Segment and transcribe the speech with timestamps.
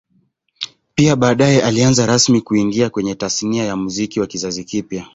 [0.95, 5.05] Pia baadae alianza rasmi kuingia kwenye Tasnia ya Muziki wa kizazi kipya